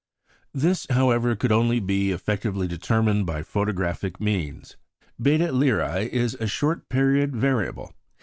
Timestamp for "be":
1.79-2.09